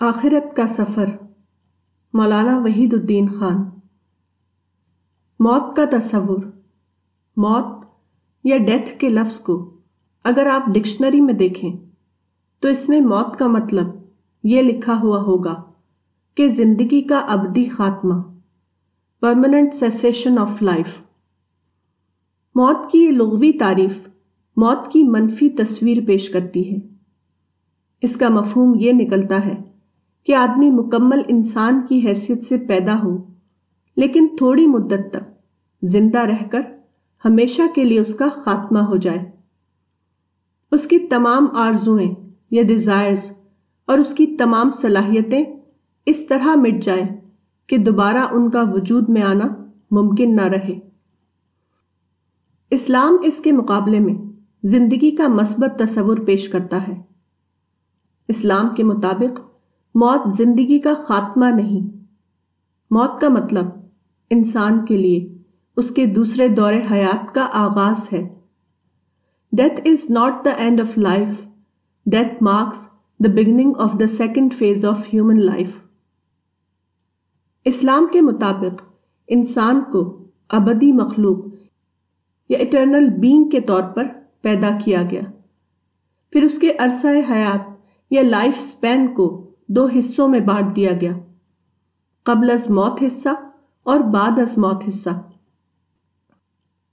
[0.00, 1.04] آخرت کا سفر۔
[2.14, 3.56] مولانا وحید الدین خان۔
[5.40, 6.38] موت کا تصور۔
[7.36, 7.84] موت
[8.44, 9.80] یا ڈیتھ کے لفظ کو
[10.24, 11.76] اگر آپ ڈکشنری میں دیکھیں،
[12.60, 13.86] تو اس میں موت کا مطلب
[14.44, 15.62] یہ لکھا ہوا ہوگا
[16.34, 18.14] کہ زندگی کا ابدی خاتمہ۔
[19.20, 21.00] پرماننٹ سیسیشن آف لائف
[22.54, 24.08] موت کی یہ لغوی تعریف
[24.56, 26.78] موت کی منفی تصویر پیش کرتی ہے۔
[28.02, 29.69] اس کا مفہوم یہ نکلتا ہے
[30.24, 33.24] کہ آدمی مکمل انسان کی حیثیت سے پیدا ہو،
[33.96, 35.30] لیکن تھوڑی مدت تک
[35.82, 36.60] زندہ رہ کر
[37.24, 39.18] ہمیشہ کے لیے اس کا خاتمہ ہو جائے۔
[40.72, 42.14] اس کی تمام آرزویں
[42.50, 43.30] یا ڈیزائرز
[43.86, 45.44] اور اس کی تمام صلاحیتیں
[46.06, 47.20] اس طرح مٹ جائیں
[47.66, 49.46] کہ دوبارہ ان کا وجود میں آنا
[49.90, 50.78] ممکن نہ رہے۔
[52.70, 54.14] اسلام اس کے مقابلے میں
[54.62, 57.02] زندگی کا مثبت تصور پیش کرتا ہے۔
[58.28, 59.40] اسلام کے مطابق
[59.94, 61.98] موت زندگی کا خاتمہ نہیں۔
[62.90, 63.66] موت کا مطلب
[64.30, 65.38] انسان کے لیے
[65.76, 68.28] اس کے دوسرے دور حیات کا آغاز ہے۔
[69.52, 71.46] Death is not the end of life
[72.06, 75.82] death marks the beginning of the second phase of human life
[77.64, 78.82] اسلام کے مطابق
[79.28, 81.46] انسان کو ابدی مخلوق
[82.48, 84.06] یا اٹرنل بینگ کے طور پر
[84.40, 85.22] پیدا کیا گیا۔
[86.30, 91.12] پھر اس کے عرصہ حیات یا لائف سپین کو دو حصوں میں بانٹ دیا گیا۔
[92.22, 93.28] قبل از موت حصہ
[93.82, 95.10] اور بعد از موت حصہ۔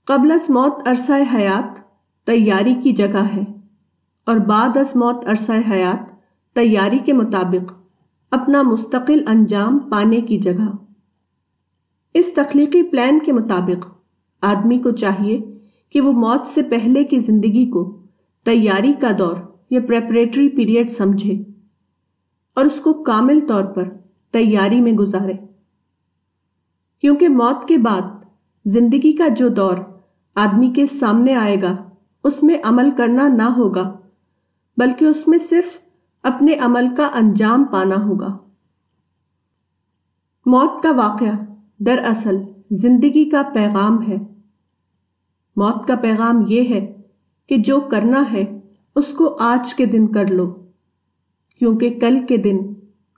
[0.06, 1.78] قبل از موت عرصہ حیات
[2.26, 3.44] تیاری کی جگہ ہے
[4.24, 6.20] اور بعد از موت عرصہ حیات
[6.54, 7.72] تیاری کے مطابق
[8.30, 10.76] اپنا مستقل انجام پانے کی جگہ۔
[12.14, 13.86] اس تخلیقی پلان کے مطابق
[14.42, 15.58] آدمی کو چاہیے
[15.90, 18.02] کہ وہ موت سے پہلے کی زندگی کو
[18.44, 19.36] تیاری کا دور
[19.70, 21.57] یا پریپریٹری پیریڈ سمجھے۔
[22.58, 23.84] اور اس کو کامل طور پر
[24.30, 25.32] تیاری میں گزارے۔
[27.00, 28.02] کیونکہ موت کے بعد
[28.64, 29.78] زندگی کا جو دور
[30.34, 31.76] آدمی کے سامنے آئے گا،
[32.24, 33.98] اس میں عمل کرنا نہ ہوگا،
[34.76, 35.78] بلکہ اس میں صرف
[36.22, 38.38] اپنے عمل کا انجام پانا ہوگا۔
[40.46, 42.36] موت کا واقعہ دراصل
[42.70, 44.16] زندگی کا پیغام ہے۔
[45.56, 47.02] موت کا پیغام یہ ہے
[47.48, 48.60] کہ جو کرنا ہے،
[48.96, 50.67] اس کو آج کے دن کر لو۔
[51.58, 52.58] کیونکہ کل کے دن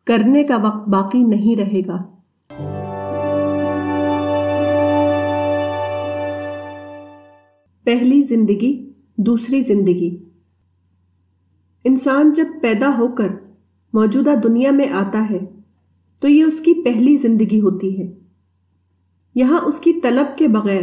[0.05, 2.03] کرنے کا وقت باقی نہیں رہے گا۔
[7.85, 10.25] پہلی زندگی، دوسری زندگی۔
[11.85, 13.29] انسان جب پیدا ہو کر
[13.93, 15.39] موجودہ دنیا میں آتا ہے،
[16.21, 18.13] تو یہ اس کی پہلی زندگی ہوتی ہے۔
[19.35, 20.83] یہاں اس کی طلب کے بغیر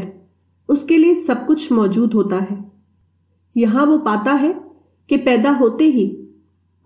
[0.69, 2.55] اس کے لیے سب کچھ موجود ہوتا ہے۔
[3.55, 4.51] یہاں وہ پاتا ہے
[5.07, 6.26] کہ پیدا ہوتے ہی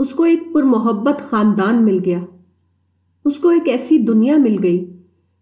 [0.01, 2.19] اس کو ایک پر محبت خاندان مل گیا۔
[3.25, 4.97] اس کو ایک ایسی دنیا مل گئی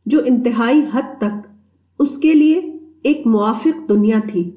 [0.06, 1.48] جو انتہائی حد تک
[2.00, 2.62] اس کے لیے
[3.04, 4.52] ایک موافق دنیا تھی۔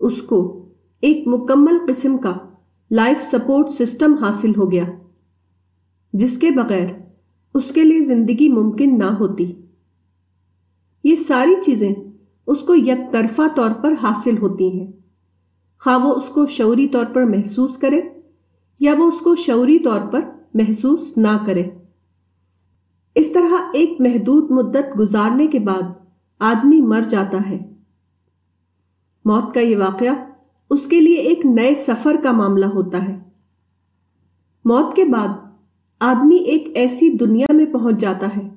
[0.00, 0.68] اس کو
[1.00, 2.36] ایک مکمل قسم کا
[2.90, 4.84] لائف سپورٹ سسٹم حاصل ہو گیا،
[6.12, 6.86] جس کے بغیر
[7.54, 9.52] اس کے لیے زندگی ممکن نہ ہوتی۔
[11.04, 11.94] یہ ساری چیزیں
[12.46, 14.92] اس کو یک طرفہ طور پر حاصل ہوتی ہیں۔
[15.80, 18.00] خواہ وہ اس کو شعوری طور پر محسوس کرے
[18.80, 20.20] یا وہ اس کو شعوری طور پر
[20.54, 21.70] محسوس نہ کرے۔
[23.14, 25.82] اس طرح ایک محدود مدت گزارنے کے بعد
[26.38, 27.58] آدمی مر جاتا ہے۔
[29.24, 30.12] موت کا یہ واقعہ
[30.70, 33.18] اس کے لیے ایک نئے سفر کا معاملہ ہوتا ہے۔
[34.64, 35.28] موت کے بعد
[36.00, 38.48] آدمی ایک ایسی دنیا میں پہنچ جاتا ہے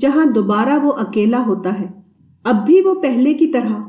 [0.00, 1.86] جہاں دوبارہ وہ اکیلا ہوتا ہے۔
[2.42, 3.82] اب بھی وہ پہلے کی طرح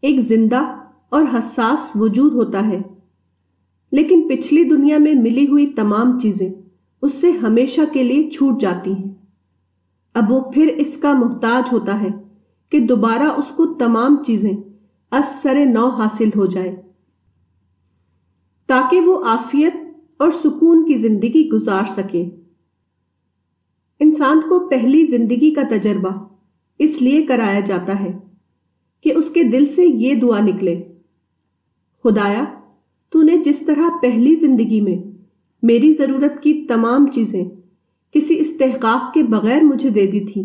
[0.00, 0.76] ایک زندہ
[1.08, 2.82] اور حساس وجود ہوتا ہے۔
[3.92, 6.52] لیکن پچھلی دنیا میں ملی ہوئی تمام چیزیں
[7.02, 9.14] اس سے ہمیشہ کے لیے چھوٹ جاتی ہیں۔
[10.14, 12.08] اب وہ پھر اس کا محتاج ہوتا ہے
[12.70, 14.52] کہ دوبارہ اس کو تمام چیزیں
[15.10, 16.82] اثر نو حاصل ہو جائے۔
[18.66, 19.74] تاکہ وہ آفیت
[20.16, 22.30] اور سکون کی زندگی گزار سکے۔
[24.00, 26.24] انسان کو پہلی زندگی کا تجربہ
[26.78, 28.18] اس لیے کرایا جاتا ہے
[29.00, 30.82] کہ اس کے دل سے یہ دعا نکلے،
[32.04, 32.44] خدایا
[33.12, 34.96] تو نے جس طرح پہلی زندگی میں
[35.62, 37.44] میری ضرورت کی تمام چیزیں
[38.14, 40.42] کسی استحقاق کے بغیر مجھے دے دی تھی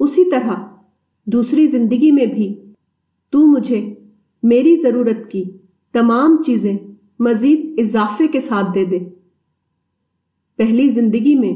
[0.00, 0.54] اسی طرح
[1.26, 2.54] دوسری زندگی میں بھی
[3.32, 3.80] تو مجھے
[4.42, 5.44] میری ضرورت کی
[5.94, 6.76] تمام چیزیں
[7.18, 8.98] مزید اضافے کے ساتھ دے دے
[10.58, 11.52] پہلی زندگی میں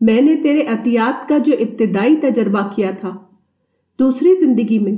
[0.00, 3.16] میں نے تیرے عطیات کا جو ابتدائی تجربہ کیا تھا
[3.98, 4.96] دوسری زندگی میں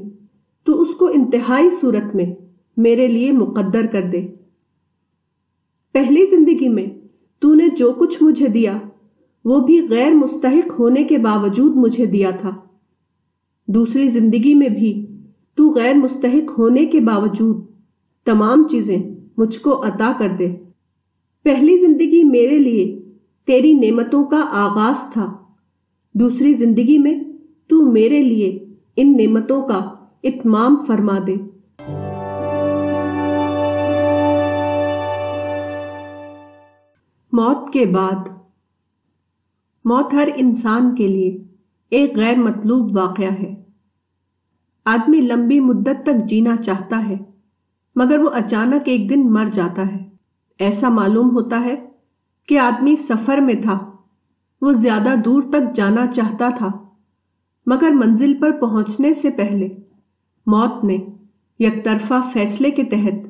[0.66, 2.26] تو اس کو انتہائی صورت میں
[2.76, 4.26] میرے لیے مقدر کر دے
[5.92, 6.86] پہلی زندگی میں
[7.38, 8.78] تو نے جو کچھ مجھے دیا،
[9.44, 12.50] وہ بھی غیر مستحق ہونے کے باوجود مجھے دیا تھا۔
[13.66, 15.06] دوسری زندگی میں بھی
[15.54, 17.64] تو غیر مستحق ہونے کے باوجود
[18.24, 19.02] تمام چیزیں
[19.36, 20.56] مجھ کو عطا کر دے۔
[21.42, 23.02] پہلی زندگی میرے لیے
[23.46, 25.36] تیری نعمتوں کا آغاز تھا۔
[26.14, 27.20] دوسری زندگی میں
[27.66, 28.64] تو میرے لیے
[28.96, 31.34] ان نعمتوں کا اتمام فرما دے۔
[37.40, 38.28] موت کے بعد۔
[39.84, 41.44] موت ہر انسان کے لیے
[41.90, 43.54] ایک غیر مطلوب واقعہ ہے۔
[44.84, 47.16] آدمی لمبی مدت تک جینا چاہتا ہے،
[47.96, 50.08] مگر وہ اچانک ایک دن مر جاتا ہے۔
[50.58, 51.88] ایسا معلوم ہوتا ہے
[52.48, 53.90] کہ آدمی سفر میں تھا،
[54.62, 56.68] وہ زیادہ دور تک جانا چاہتا تھا،
[57.66, 59.68] مگر منزل پر پہنچنے سے پہلے
[60.46, 60.98] موت نے
[61.58, 63.28] یک طرفہ فیصلے کے تحت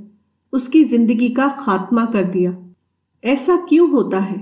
[0.52, 2.50] اس کی زندگی کا خاتمہ کر دیا۔
[3.22, 4.36] ایسا کیوں ہوتا ہے؟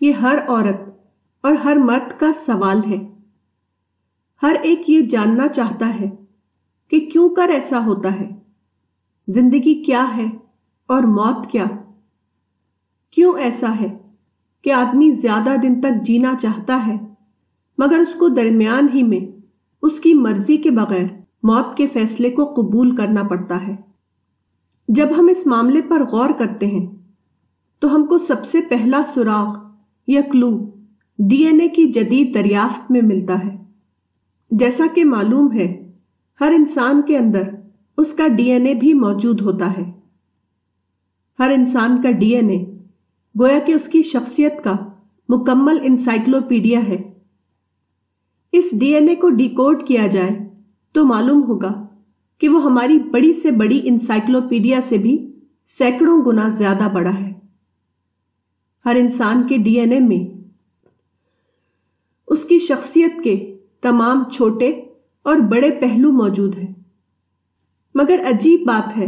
[0.00, 0.80] یہ ہر عورت
[1.40, 3.08] اور ہر مرد کا سوال ہے۔
[4.42, 6.10] ہر ایک یہ جاننا چاہتا ہے
[6.88, 8.30] کہ کیوں کر ایسا ہوتا ہے؟
[9.28, 10.26] زندگی کیا ہے
[10.86, 11.64] اور موت کیا؟
[13.10, 13.98] کیوں ایسا ہے
[14.62, 16.98] کہ آدمی زیادہ دن تک جینا چاہتا ہے،
[17.78, 19.40] مگر اس کو درمیان ہی میں
[19.82, 21.04] اس کی مرضی کے بغیر
[21.42, 23.76] موت کے فیصلے کو قبول کرنا پڑتا ہے؟
[24.88, 26.99] جب ہم اس معاملے پر غور کرتے ہیں
[27.80, 29.56] تو ہم کو سب سے پہلا سراغ
[30.06, 30.70] یا کلو
[31.18, 33.56] ڈی این اے کی جدید دریافت میں ملتا ہے۔
[34.50, 35.92] جیسا کہ معلوم ہے،
[36.40, 37.42] ہر انسان کے اندر
[37.98, 39.92] اس کا ڈی این اے بھی موجود ہوتا ہے۔
[41.38, 42.64] ہر انسان کا ڈی این اے
[43.40, 44.72] گویا کہ اس کی شخصیت کا
[45.28, 47.12] مکمل انسائکلوپیڈیا ہے۔
[48.52, 50.30] اس ڈی این اے کو ڈیکوڈ کیا جائے
[50.92, 51.86] تو معلوم ہوگا
[52.38, 55.32] کہ وہ ہماری بڑی سے بڑی انسائکلوپیڈیا سے بھی
[55.68, 57.29] سینکڑوں گنا زیادہ بڑا ہے۔
[58.86, 60.40] ہر انسان کے ڈی این اے میں۔
[62.28, 64.68] اس کی شخصیت کے تمام چھوٹے
[65.22, 66.72] اور بڑے پہلو موجود ہیں۔
[67.94, 69.06] مگر عجیب بات ہے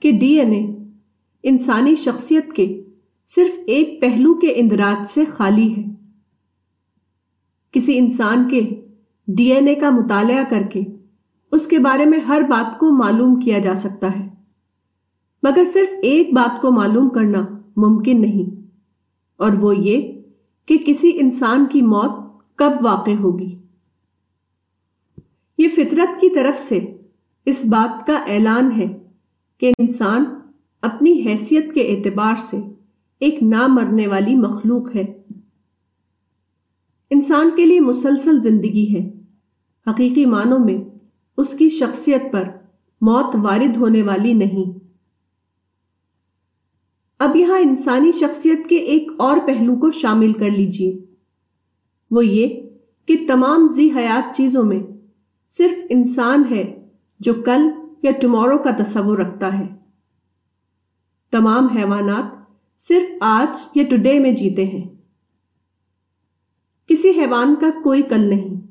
[0.00, 0.88] کہ ڈی این اے
[1.42, 2.82] انسانی شخصیت کے
[3.26, 5.84] صرف ایک پہلو کے اندراج سے خالی ہے۔
[7.72, 8.86] کسی انسان کے
[9.28, 10.82] ڈی این اے کا مطالعہ کر کے
[11.52, 14.28] اس کے بارے میں ہر بات کو معلوم کیا جا سکتا ہے۔
[15.42, 18.61] مگر صرف ایک بات کو معلوم کرنا ممکن نہیں۔
[19.36, 20.22] اور وہ یہ
[20.66, 22.10] کہ کسی انسان کی موت
[22.56, 23.58] کب واقع ہوگی۔
[25.58, 26.96] یہ فطرت کی طرف سے
[27.46, 28.98] اس بات کا اعلان ہے
[29.58, 30.24] کہ انسان
[30.82, 32.60] اپنی حیثیت کے اعتبار سے
[33.20, 35.22] ایک نہ مرنے والی مخلوق ہے۔
[37.10, 39.12] انسان کے لیے مسلسل زندگی ہے۔
[39.90, 40.98] حقیقی معنوں میں
[41.36, 42.44] اس کی شخصیت پر
[43.00, 44.81] موت وارد ہونے والی نہیں۔
[47.22, 50.98] اب یہاں انسانی شخصیت کے ایک اور پہلو کو شامل کر لیجیے
[52.10, 52.60] وہ یہ
[53.06, 54.82] کہ تمام زی حیات چیزوں میں
[55.50, 56.88] صرف انسان ہے
[57.20, 57.62] جو کل
[58.02, 59.66] یا ٹمورو کا تصور رکھتا ہے۔
[61.30, 64.88] تمام حیوانات صرف آج یا ٹوڈے میں جیتے ہیں۔
[66.86, 68.66] کسی حیوان کا کوئی کل نہیں۔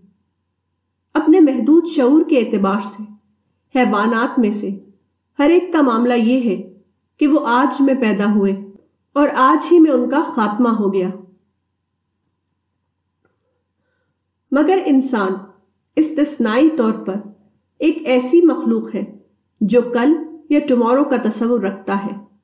[1.13, 3.03] اپنے محدود شعور کے اعتبار سے
[3.79, 4.69] حیوانات میں سے
[5.39, 6.70] ہر ایک کا معاملہ یہ ہے
[7.21, 8.53] کہ وہ آج میں پیدا ہوئے
[9.13, 11.09] اور آج ہی میں ان کا خاتمہ ہو گیا۔
[14.51, 15.31] مگر انسان
[15.95, 17.15] استثنائی طور پر
[17.79, 19.03] ایک ایسی مخلوق ہے
[19.61, 20.15] جو کل
[20.49, 22.35] یا ٹمورو کا تصور رکھتا ہے۔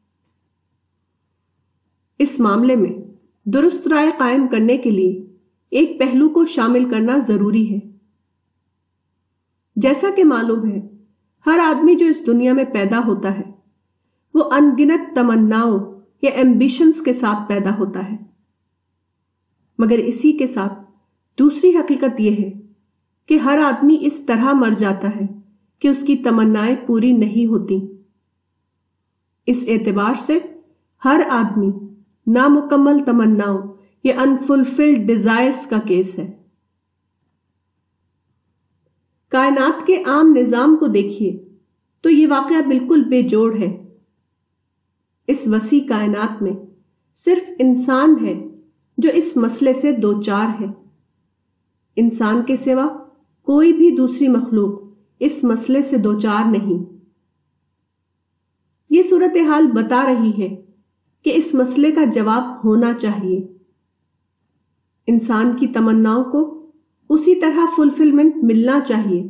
[2.19, 2.91] اس معاملے میں
[3.43, 5.25] درست رائے قائم کرنے کے لیے
[5.69, 7.79] ایک پہلو کو شامل کرنا ضروری ہے۔
[9.75, 10.81] جیسا کہ معلوم ہے،
[11.45, 13.56] ہر آدمی جو اس دنیا میں پیدا ہوتا ہے
[14.37, 18.17] وہ ان گنت تمناؤں یا ایمبیشنز کے ساتھ پیدا ہوتا ہے۔
[19.77, 20.73] مگر اسی کے ساتھ
[21.39, 22.51] دوسری حقیقت یہ ہے
[23.25, 25.39] کہ ہر آدمی اس طرح مر جاتا ہے
[25.79, 27.79] کہ اس کی تمنائیں پوری نہیں ہوتی۔
[29.45, 30.39] اس اعتبار سے
[31.05, 31.71] ہر آدمی
[32.27, 36.31] نامکمل تمناؤں یا انفلفلڈ ڈیزائرز کا کیس ہے۔
[39.29, 41.45] کائنات کے عام نظام کو دیکھیے
[42.01, 43.86] تو یہ واقعہ بالکل بے جوڑ ہے۔
[45.27, 46.53] اس وسیع کائنات میں
[47.15, 48.47] صرف انسان ہے
[48.97, 50.67] جو اس مسئلے سے دو چار ہے۔
[51.95, 52.87] انسان کے سوا
[53.41, 54.81] کوئی بھی دوسری مخلوق
[55.19, 56.97] اس مسئلے سے دو چار نہیں۔
[58.89, 60.61] یہ صورتحال بتا رہی ہے
[61.23, 63.47] کہ اس مسئلے کا جواب ہونا چاہیے۔
[65.07, 66.71] انسان کی تمناؤں کو
[67.09, 69.27] اسی طرح فلفلمنٹ ملنا چاہیے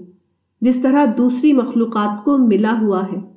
[0.61, 3.36] جس طرح دوسری مخلوقات کو ملا ہوا ہے۔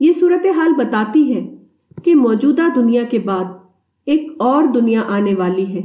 [0.00, 1.56] یہ صورتحال بتاتی ہے
[2.04, 3.44] کہ موجودہ دنیا کے بعد
[4.04, 5.82] ایک اور دنیا آنے والی ہے۔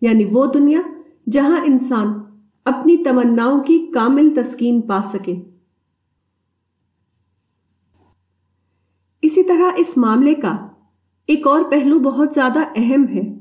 [0.00, 0.80] یعنی وہ دنیا
[1.30, 2.08] جہاں انسان
[2.64, 5.42] اپنی تمناؤں کی کامل تسکین پا سکے۔
[9.22, 10.68] اسی طرح اس معاملے کا
[11.26, 13.38] ایک اور پہلو بہت زیادہ اہم ہے۔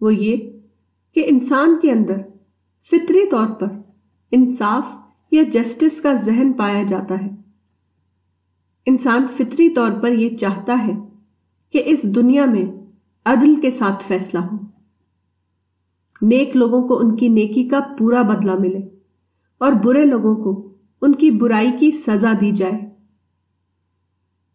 [0.00, 0.36] وہ یہ
[1.12, 2.16] کہ انسان کے اندر
[2.82, 3.66] فطری طور پر
[4.30, 4.88] انصاف
[5.30, 7.43] یا جسٹس کا ذہن پایا جاتا ہے۔
[8.86, 10.92] انسان فطری طور پر یہ چاہتا ہے
[11.72, 12.66] کہ اس دنیا میں
[13.24, 14.56] عدل کے ساتھ فیصلہ ہو۔
[16.22, 18.80] نیک لوگوں کو ان کی نیکی کا پورا بدلہ ملے
[19.58, 22.78] اور برے لوگوں کو ان کی برائی کی سزا دی جائے۔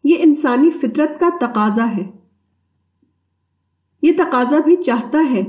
[0.03, 2.12] یہ انسانی فطرت کا تقاضا ہے۔
[4.01, 5.43] یہ تقاضا بھی چاہتا ہے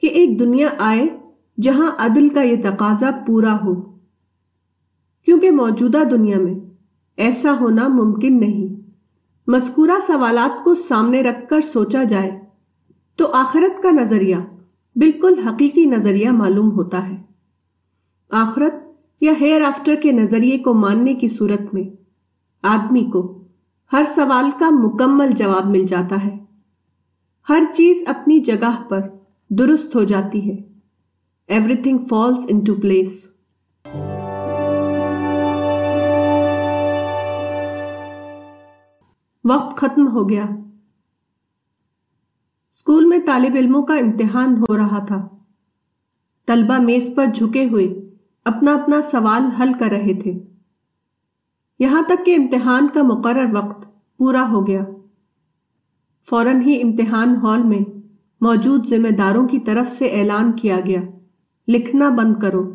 [0.00, 1.06] کہ ایک دنیا آئے
[1.62, 3.74] جہاں عدل کا یہ تقاضا پورا ہو۔
[5.24, 6.67] کیونکہ موجودہ دنیا میں
[7.18, 8.90] ایسا ہونا ممکن نہیں۔
[9.46, 12.40] مذکورہ سوالات کو سامنے رکھ کر سوچا جائے
[13.16, 14.36] تو آخرت کا نظریہ
[14.96, 17.16] بالکل حقیقی نظریہ معلوم ہوتا ہے۔
[18.30, 18.74] آخرت
[19.20, 21.96] یا ہیئر آفٹر کے نظریے کو ماننے کی صورت میں
[22.62, 23.44] آدمی کو
[23.92, 26.36] ہر سوال کا مکمل جواب مل جاتا ہے۔
[27.48, 29.00] ہر چیز اپنی جگہ پر
[29.50, 30.56] درست ہو جاتی ہے۔
[31.48, 33.28] Everything falls into place
[39.48, 40.44] وقت ختم ہو گیا۔
[42.72, 45.28] اسکول میں طالب علموں کا امتحان ہو رہا تھا۔
[46.46, 48.10] طلبہ میز پر جھکے ہوئے
[48.44, 50.38] اپنا اپنا سوال حل کر رہے تھے۔
[51.78, 53.86] یہاں تک کہ امتحان کا مقرر وقت
[54.16, 54.84] پورا ہو گیا۔
[56.30, 57.90] فوراً ہی امتحان ہال میں
[58.40, 61.00] موجود ذمہ داروں کی طرف سے اعلان کیا گیا۔
[61.68, 62.72] لکھنا بند کرو۔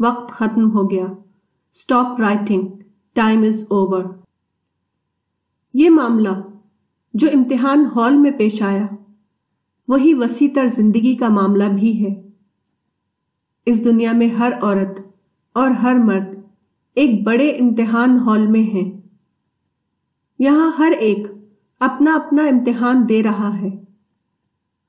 [0.00, 1.04] وقت ختم ہو گیا۔
[1.74, 2.68] Stop writing
[3.14, 4.04] time is over
[5.78, 6.28] یہ معاملہ
[7.14, 8.86] جو امتحان ہال میں پیش آیا،
[9.88, 12.28] وہی وسیع تر زندگی کا معاملہ بھی ہے۔
[13.66, 15.00] اس دنیا میں ہر عورت
[15.52, 16.28] اور ہر مرد
[16.94, 19.00] ایک بڑے امتحان ہال میں ہیں
[20.38, 21.26] یہاں ہر ایک
[21.80, 23.70] اپنا اپنا امتحان دے رہا ہے۔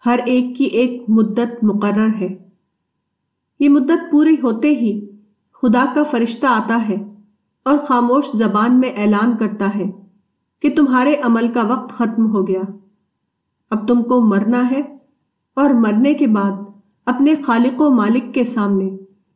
[0.05, 2.49] ہر ایک کی ایک مدت مقرر ہے۔
[3.59, 5.05] یہ مدت پوری ہوتے ہی
[5.53, 6.95] خدا کا فرشتہ آتا ہے
[7.63, 10.06] اور خاموش زبان میں اعلان کرتا ہے۔
[10.61, 12.61] کہ تمہارے عمل کا وقت ختم ہو گیا۔
[13.69, 14.81] اب تم کو مرنا ہے
[15.53, 16.51] اور مرنے کے بعد
[17.05, 18.89] اپنے خالق و مالک کے سامنے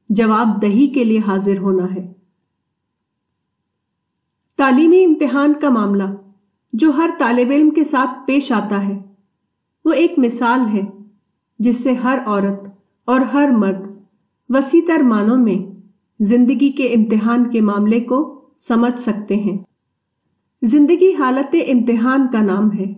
[0.10, 2.14] جواب دہی کے لیے حاضر ہونا ہے۔
[4.58, 6.04] تعلیمی امتحان کا معاملہ
[6.74, 9.00] جو ہر طالب علم کے ساتھ پیش آتا ہے،
[9.86, 10.82] وہ ایک مثال ہے
[11.60, 12.68] جس سے ہر عورت
[13.06, 13.88] اور ہر مرد
[14.50, 15.82] وسیع تر معنوں میں
[16.20, 19.58] زندگی کے امتحان کے معاملے کو سمجھ سکتے ہیں۔
[20.62, 22.94] زندگی حالت امتحان کا نام ہے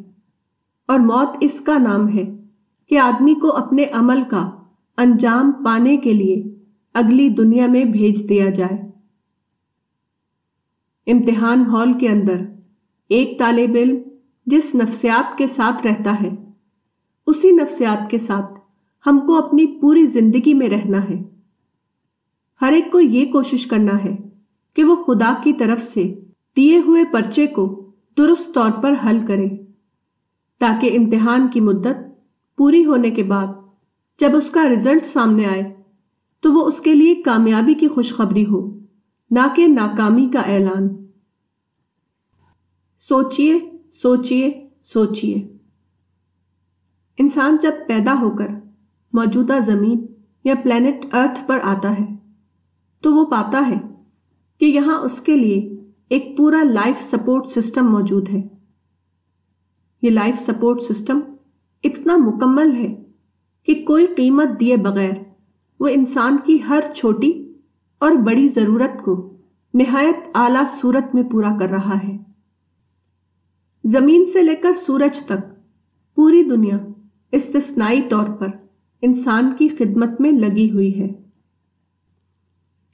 [0.85, 2.23] اور موت اس کا نام ہے
[2.87, 4.49] کہ آدمی کو اپنے عمل کا
[4.97, 6.43] انجام پانے کے لیے
[6.93, 8.77] اگلی دنیا میں بھیج دیا جائے۔
[11.11, 12.35] امتحان ہال کے اندر
[13.09, 13.97] ایک طالب علم
[14.45, 16.29] جس نفسیات کے ساتھ رہتا ہے،
[17.27, 18.59] اسی نفسیات کے ساتھ
[19.05, 21.21] ہم کو اپنی پوری زندگی میں رہنا ہے۔
[22.61, 24.15] ہر ایک کو یہ کوشش کرنا ہے
[24.73, 26.13] کہ وہ خدا کی طرف سے
[26.57, 29.49] دیے ہوئے پرچے کو درست طور پر حل کرے
[30.59, 33.47] تاکہ امتحان کی مدت پوری ہونے کے بعد
[34.19, 35.73] جب اس کا رزلٹ سامنے آئے
[36.39, 38.79] تو وہ اس کے لیے کامیابی کی خوشخبری ہو،
[39.31, 40.87] نہ کہ ناکامی کا اعلان۔
[42.99, 43.59] سوچئے
[43.93, 45.57] سوچئے سوچئے۔
[47.17, 48.47] انسان جب پیدا ہو کر
[49.13, 50.05] موجودہ زمین
[50.43, 52.15] یا پلانٹ ارتھ پر آتا ہے
[53.01, 53.79] تو وہ پاتا ہے
[54.59, 55.82] کہ یہاں اس کے لیے
[56.13, 58.41] ایک پورا لائف سپورٹ سسٹم موجود ہے۔
[60.01, 61.19] یہ لائف سپورٹ سسٹم
[61.83, 63.03] اتنا مکمل ہے
[63.63, 65.13] کہ کوئی قیمت دیے بغیر
[65.79, 67.53] وہ انسان کی ہر چھوٹی
[67.99, 69.37] اور بڑی ضرورت کو
[69.73, 72.17] نہایت اعلی صورت میں پورا کر رہا ہے۔
[73.83, 75.55] زمین سے لے کر سورج تک
[76.15, 76.77] پوری دنیا
[77.31, 78.47] استثنائی طور پر
[79.01, 81.09] انسان کی خدمت میں لگی ہوئی ہے۔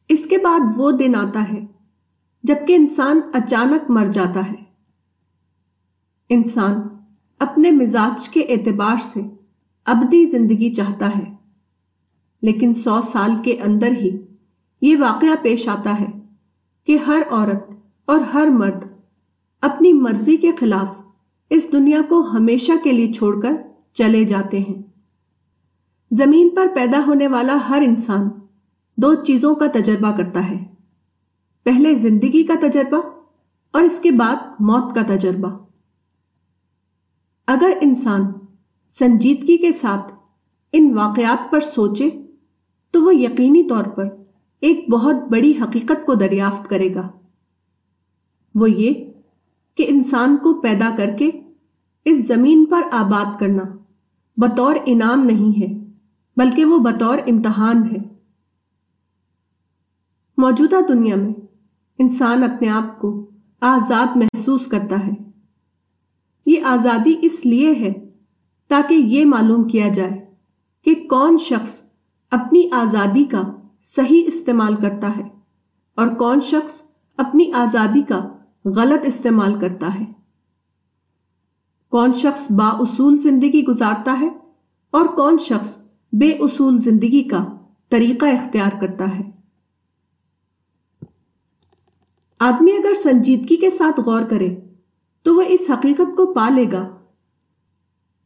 [0.09, 1.78] اس کے بعد وہ دن آتا ہے
[2.43, 4.55] جبکہ انسان اچانک مر جاتا ہے۔
[6.29, 6.81] انسان
[7.39, 9.22] اپنے مزاج کے اعتبار سے
[9.88, 11.25] ابدی زندگی چاہتا ہے،
[12.43, 14.10] لیکن سو سال کے اندر ہی
[14.81, 16.08] یہ واقعہ پیش آتا ہے
[16.88, 17.72] کہ ہر عورت
[18.08, 18.84] اور ہر مرد
[19.62, 20.96] اپنی مرضی کے خلاف
[21.50, 23.55] اس دنیا کو ہمیشہ کے لیے چھوڑ کر
[23.93, 24.81] چلے جاتے ہیں۔
[26.12, 28.29] زمین پر پیدا ہونے والا ہر انسان
[28.98, 30.63] دو چیزوں کا تجربہ کرتا ہے۔
[31.69, 33.01] پہلے زندگی کا تجربہ
[33.71, 35.57] اور اس کے بعد موت کا تجربہ۔
[37.47, 38.21] اگر انسان
[38.89, 40.13] سنجیدگی کے ساتھ
[40.71, 42.09] ان واقعات پر سوچے،
[42.91, 44.05] تو وہ یقینی طور پر
[44.59, 47.09] ایک بہت بڑی حقیقت کو دریافت کرے گا۔
[48.55, 48.93] وہ یہ
[49.75, 51.31] کہ انسان کو پیدا کر کے
[52.05, 53.63] اس زمین پر آباد کرنا
[54.38, 55.83] بطور انعام نہیں ہے،
[56.38, 57.97] بلکہ وہ بطور امتحان ہے۔
[60.38, 61.33] موجودہ دنیا میں
[61.99, 63.29] انسان اپنے آپ کو
[63.61, 65.11] آزاد محسوس کرتا ہے۔
[66.45, 67.93] یہ آزادی اس لیے ہے
[68.67, 70.25] تاکہ یہ معلوم کیا جائے
[70.85, 71.81] کہ کون شخص
[72.31, 73.41] اپنی آزادی کا
[73.83, 75.23] صحیح استعمال کرتا ہے
[75.95, 76.81] اور کون شخص
[77.17, 78.29] اپنی آزادی کا
[78.65, 80.05] غلط استعمال کرتا ہے۔
[81.89, 84.29] کون شخص با اصول زندگی گزارتا ہے
[84.91, 85.81] اور کون شخص
[86.13, 87.45] بے اصول زندگی کا
[87.89, 89.38] طریقہ اختیار کرتا ہے۔
[92.39, 94.55] آدمی اگر سنجیدگی کے ساتھ غور کرے،
[95.25, 96.88] تو وہ اس حقیقت کو پا لے گا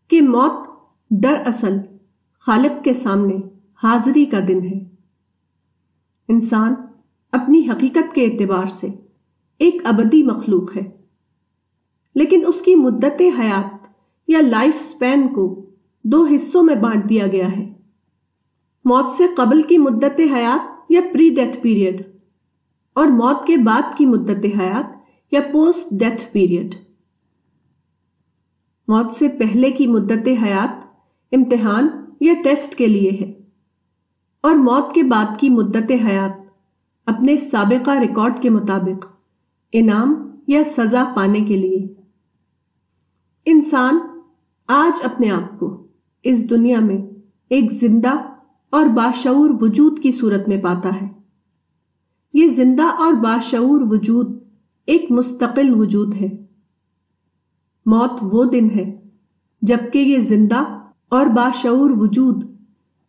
[0.08, 0.68] کہ موت
[1.10, 1.78] در اصل
[2.40, 3.36] خالق کے سامنے
[3.84, 4.80] حاضری کا دن ہے۔
[6.30, 6.74] انسان
[7.32, 8.88] اپنی حقیقت کے اعتبار سے
[9.60, 10.90] ایک ابدی مخلوق ہے،
[12.16, 13.88] لیکن اس کی مدت حیات
[14.28, 15.66] یا لائف سپین کو
[16.06, 17.72] دو حصوں میں بانٹ دیا گیا ہے۔
[18.86, 22.13] موت سے قبل کی مدت حیات یا پری ڈیتھ پیریڈ
[22.94, 26.76] اور موت کے بعد کی مدت حیات یا پوسٹ ڈیتھ پیریڈ۔
[28.88, 30.88] موت سے پہلے کی مدت حیات
[31.32, 31.88] امتحان
[32.22, 33.34] یا ٹیسٹ کے لیے ہے۔
[34.42, 36.32] اور موت کے بعد کی مدت حیات
[37.06, 39.06] اپنے سابقہ ریکارڈ کے مطابق
[39.74, 41.88] انعام یا سزا پانے کے لیے۔
[43.46, 44.00] انسان
[44.68, 45.88] آج اپنے آپ کو
[46.24, 46.98] اس دنیا میں
[47.50, 48.12] ایک زندہ
[48.70, 51.13] اور باشعور وجود کی صورت میں پاتا ہے۔
[52.34, 54.44] یہ زندہ اور باشعور وجود،
[54.86, 56.28] ایک مستقل وجود ہے۔
[57.86, 59.02] موت وہ دن ہے
[59.62, 60.64] جبکہ یہ زندہ
[61.10, 62.44] اور باشعور وجود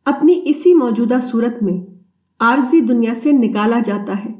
[0.04, 1.94] اپنی اسی موجودہ صورت میں
[2.40, 4.34] عارضی دنیا سے نکالا جاتا ہے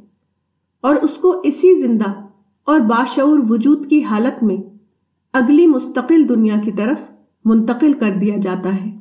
[0.81, 2.27] اور اس کو اسی زندہ
[2.65, 4.57] اور باشعور وجود کی حالت میں
[5.33, 7.11] اگلی مستقل دنیا کی طرف
[7.45, 8.99] منتقل کر دیا جاتا ہے۔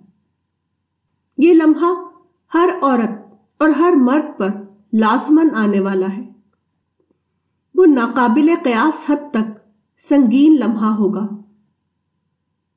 [1.38, 1.93] یہ لمحہ
[2.53, 4.49] ہر عورت اور ہر مرد پر
[4.93, 6.23] لازمن آنے والا ہے۔
[7.75, 9.51] وہ ناقابل قیاس حد تک
[10.01, 11.25] سنگین لمحہ ہوگا۔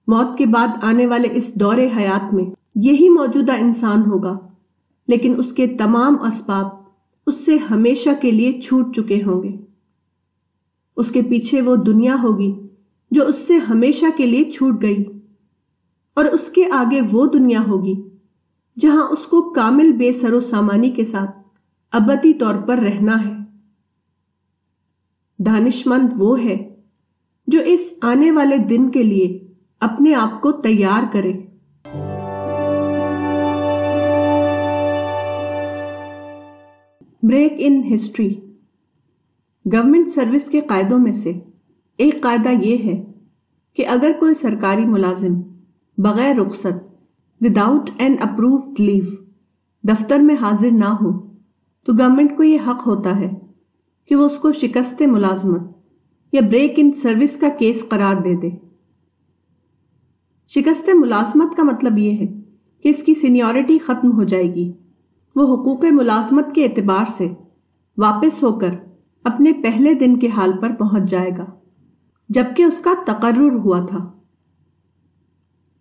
[0.08, 2.44] موت کے بعد آنے والے اس دور حیات میں
[2.82, 4.36] یہی موجودہ انسان ہوگا،
[5.08, 6.66] لیکن اس کے تمام اسباب
[7.26, 9.56] اس سے ہمیشہ کے لیے چھوٹ چکے ہوں گے۔
[10.96, 12.52] اس کے پیچھے وہ دنیا ہوگی
[13.10, 15.02] جو اس سے ہمیشہ کے لیے چھوٹ گئی،
[16.16, 17.94] اور اس کے آگے وہ دنیا ہوگی
[18.76, 21.45] جہاں اس کو کامل بے سر و سامانی کے ساتھ
[21.92, 23.34] ابدی طور پر رہنا ہے۔
[25.38, 26.74] دانش مند وہ ہے
[27.46, 29.46] جو اس آنے والے دن کے لیے
[29.80, 31.32] اپنے آپ کو تیار کرے۔
[37.22, 38.34] Break in history.
[39.72, 41.32] Government service کے قاعدوں میں سے
[41.96, 43.04] ایک قاعدہ یہ ہے
[43.74, 45.40] کہ اگر کوئی سرکاری ملازم
[45.98, 46.96] بغیر رخصت
[47.40, 49.04] وداؤٹ این اپرووڈ لیو
[49.82, 51.25] دفتر میں حاضر نہ ہو
[51.86, 53.30] تو گورنمنٹ کو یہ حق ہوتا ہے
[54.08, 55.60] کہ وہ اس کو شکست ملازمت
[56.32, 58.50] یا بریک ان سروس کا کیس قرار دے دے۔
[60.48, 62.26] شکست ملازمت کا مطلب یہ ہے
[62.80, 64.72] کہ اس کی سینیورٹی ختم ہو جائے گی۔
[65.36, 67.28] وہ حقوق ملازمت کے اعتبار سے
[67.96, 68.70] واپس ہو کر
[69.24, 71.44] اپنے پہلے دن کے حال پر پہنچ جائے گا،
[72.28, 74.10] جبکہ اس کا تقرر ہوا تھا۔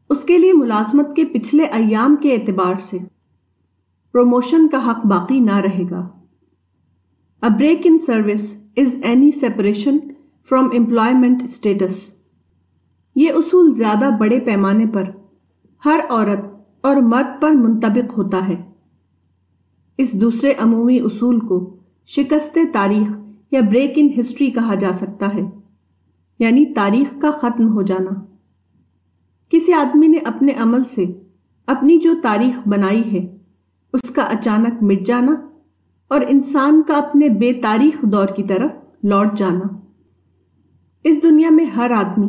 [0.10, 2.98] اس کے لیے ملازمت کے پچھلے ایام کے اعتبار سے
[4.15, 6.10] پروموشن کا حق باقی نہ رہے گا۔
[7.41, 9.97] A break in service is any separation
[10.49, 12.15] from employment status
[13.15, 15.04] یہ اصول زیادہ بڑے پیمانے پر
[15.86, 16.39] ہر عورت
[16.82, 18.65] اور مرد پر منطبق ہوتا ہے۔
[19.97, 21.75] اس دوسرے عمومی اصول کو
[22.06, 23.17] شکست تاریخ
[23.51, 25.41] یا بریک ان ہسٹری کہا جا سکتا ہے
[26.39, 28.25] یعنی تاریخ کا ختم ہو جانا۔
[29.49, 31.06] کسی آدمی نے اپنے عمل سے
[31.67, 33.35] اپنی جو تاریخ بنائی ہے
[33.95, 35.36] اس کا اچانک مٹ جانا
[36.08, 38.71] اور انسان کا اپنے بے تاریخ دور کی طرف
[39.03, 39.79] لوٹ جانا۔
[41.03, 42.27] اس دنیا میں ہر آدمی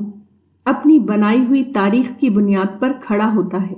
[0.64, 3.74] اپنی بنائی ہوئی تاریخ کی بنیاد پر کھڑا ہوتا ہے۔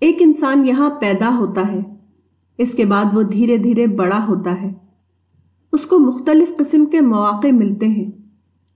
[0.00, 1.80] ایک انسان یہاں پیدا ہوتا ہے،
[2.58, 4.72] اس کے بعد وہ دھیرے دھیرے بڑا ہوتا ہے۔
[5.72, 8.10] اس کو مختلف قسم کے مواقع ملتے ہیں،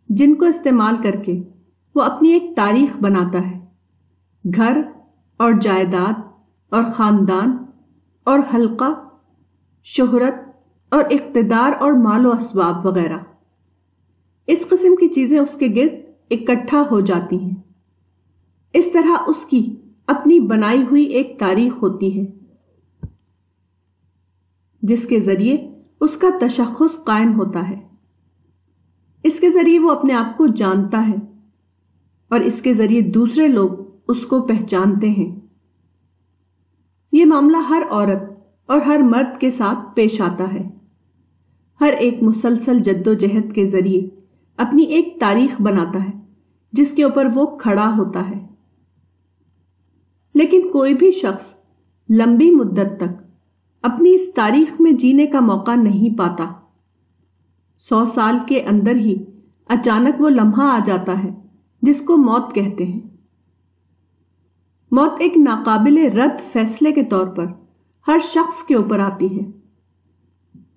[0.09, 1.43] جن کو استعمال کر کے
[1.95, 3.59] وہ اپنی ایک تاریخ بناتا ہے۔
[4.57, 4.83] گھر
[5.37, 6.21] اور جائیداد
[6.71, 7.64] اور خاندان
[8.25, 9.09] اور حلقہ،
[9.85, 10.35] شہرت
[10.89, 13.19] اور اقتدار اور مال و اسباب وغیرہ۔
[14.47, 17.57] اس قسم کی چیزیں اس کے گرد اکٹھا ہو جاتی ہیں۔
[18.73, 22.27] اس طرح اس کی اپنی بنائی ہوئی ایک تاریخ ہوتی ہے،
[24.83, 25.57] جس کے ذریعے
[26.01, 27.89] اس کا تشخص قائم ہوتا ہے۔
[29.23, 31.15] اس کے ذریعے وہ اپنے آپ کو جانتا ہے
[32.29, 33.71] اور اس کے ذریعے دوسرے لوگ
[34.09, 35.44] اس کو پہچانتے ہیں۔
[37.15, 38.23] یہ معاملہ ہر عورت
[38.67, 40.69] اور ہر مرد کے ساتھ پیش آتا ہے۔
[41.81, 44.09] ہر ایک مسلسل جد و جہد کے ذریعے
[44.57, 46.11] اپنی ایک تاریخ بناتا ہے،
[46.73, 48.47] جس کے اوپر وہ کھڑا ہوتا ہے۔
[50.35, 51.55] لیکن کوئی بھی شخص
[52.11, 53.23] لمبی مدت تک
[53.83, 56.53] اپنی اس تاریخ میں جینے کا موقع نہیں پاتا۔
[57.79, 59.25] سو سال کے اندر ہی
[59.67, 61.31] اچانک وہ لمحہ آ جاتا ہے،
[61.83, 63.14] جس کو موت کہتے ہیں۔
[64.95, 67.47] موت ایک ناقابل رد فیصلے کے طور پر
[68.09, 69.51] ہر شخص کے اوپر آتی ہے۔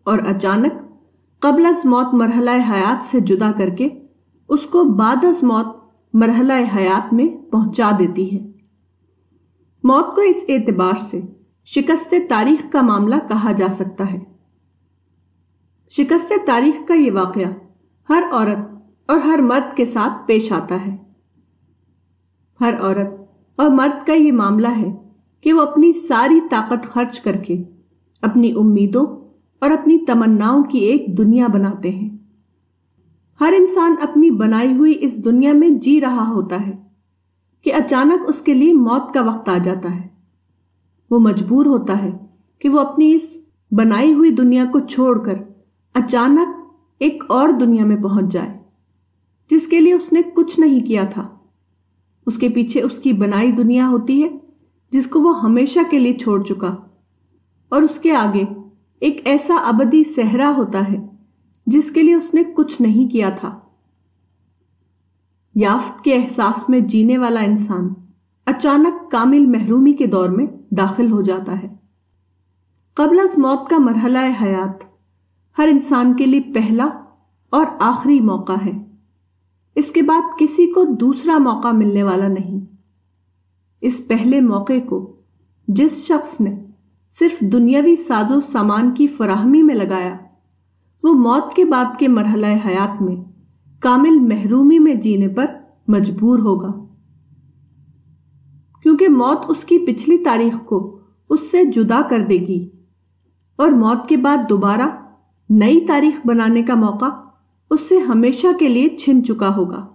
[0.03, 0.73] اور اچانک
[1.39, 3.89] قبل از موت مرحلہ حیات سے جدا کر کے
[4.49, 5.65] اس کو بعد از موت
[6.13, 8.51] مرحلہ حیات میں پہنچا دیتی ہے۔
[9.83, 11.21] موت کو اس اعتبار سے
[11.65, 14.19] شکست تاریخ کا معاملہ کہا جا سکتا ہے۔
[15.89, 17.49] شکست تاریخ کا یہ واقعہ
[18.09, 18.59] ہر عورت
[19.07, 20.97] اور ہر مرد کے ساتھ پیش آتا ہے۔
[22.61, 23.16] ہر عورت
[23.57, 24.93] اور مرد کا یہ معاملہ ہے
[25.41, 27.63] کہ وہ اپنی ساری طاقت خرچ کر کے
[28.21, 29.05] اپنی امیدوں
[29.61, 32.09] اور اپنی تمناؤں کی ایک دنیا بناتے ہیں۔
[33.41, 36.71] ہر انسان اپنی بنائی ہوئی اس دنیا میں جی رہا ہوتا ہے
[37.61, 40.07] کہ اچانک اس کے لیے موت کا وقت آ جاتا ہے۔
[41.11, 42.11] وہ مجبور ہوتا ہے
[42.59, 43.37] کہ وہ اپنی اس
[43.71, 45.33] بنائی ہوئی دنیا کو چھوڑ کر
[45.93, 46.55] اچانک
[46.99, 48.57] ایک اور دنیا میں پہنچ جائے،
[49.51, 51.36] جس کے لیے اس نے کچھ نہیں کیا تھا۔
[52.27, 54.29] اس کے پیچھے اس کی بنائی دنیا ہوتی ہے،
[54.91, 56.75] جس کو وہ ہمیشہ کے لیے چھوڑ چکا۔
[57.69, 58.43] اور اس کے آگے
[58.99, 60.97] ایک ایسا ابدی صحرا ہوتا ہے،
[61.65, 63.59] جس کے لیے اس نے کچھ نہیں کیا تھا۔
[65.55, 67.89] یافت کے احساس میں جینے والا انسان
[68.45, 71.67] اچانک کامل محرومی کے دور میں داخل ہو جاتا ہے۔
[72.93, 74.83] قبل از موت کا مرحلہ حیات
[75.57, 76.89] ہر انسان کے لیے پہلا
[77.49, 78.86] اور آخری موقع ہے۔
[79.77, 82.59] اس کے بعد کسی کو دوسرا موقع ملنے والا نہیں۔
[83.81, 85.15] اس پہلے موقع کو
[85.67, 86.65] جس شخص نے
[87.19, 90.17] صرف دنیاوی ساز و سامان کی فراہمی میں لگایا،
[91.03, 93.15] وہ موت کے بعد کے مرحلہ حیات میں
[93.79, 95.45] کامل محرومی میں جینے پر
[95.87, 96.85] مجبور ہوگا۔
[98.83, 102.69] کیونکہ موت اس کی پچھلی تاریخ کو اس سے جدا کر دے گی
[103.55, 104.89] اور موت کے بعد دوبارہ
[105.49, 107.26] نئی تاریخ بنانے کا موقع
[107.69, 109.87] اس سے ہمیشہ کے لیے چھن چکا ہوگا۔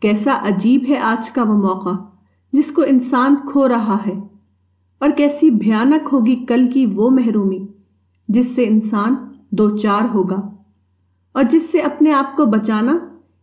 [0.00, 1.88] کیسا عجیب ہے آج کا وہ موقع
[2.52, 4.20] جس کو انسان کھو رہا ہے
[4.98, 7.66] اور کیسی بھیانک ہوگی کل کی وہ محرومی
[8.28, 9.14] جس سے انسان
[9.50, 10.50] دو چار ہوگا
[11.32, 12.98] اور جس سے اپنے آپ کو بچانا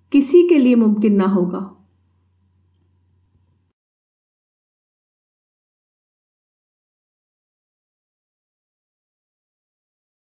[0.09, 1.67] کسی کے لیے ممکن نہ ہوگا۔